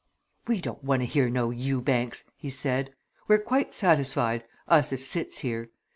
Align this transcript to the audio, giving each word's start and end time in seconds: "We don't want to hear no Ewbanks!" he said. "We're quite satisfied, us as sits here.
"We 0.47 0.61
don't 0.61 0.83
want 0.83 1.03
to 1.03 1.05
hear 1.05 1.29
no 1.29 1.51
Ewbanks!" 1.51 2.23
he 2.35 2.49
said. 2.49 2.91
"We're 3.27 3.37
quite 3.37 3.71
satisfied, 3.75 4.43
us 4.67 4.91
as 4.91 5.05
sits 5.05 5.37
here. 5.45 5.69